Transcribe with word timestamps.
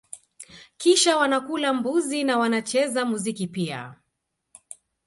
Kisha 0.77 1.17
wanakula 1.17 1.73
mbuzi 1.73 2.23
na 2.23 2.37
wanacheza 2.37 3.05
muziki 3.05 3.47
pia 3.47 3.95